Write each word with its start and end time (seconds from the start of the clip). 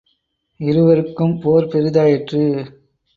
இருவருக்கும் 0.59 1.39
போர் 1.39 1.67
பெரிதாயிற்று. 1.67 2.41